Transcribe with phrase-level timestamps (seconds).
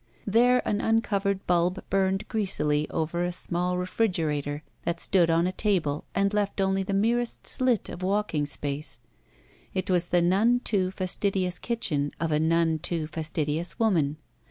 [0.25, 6.05] There an tmcovered bulb burned greasily over a small refrigerator, that stood on a table
[6.15, 8.97] and left only the merest slit of walking space.
[9.75, 14.17] It was the none too fastidious kitchen of a none too fastidious woman.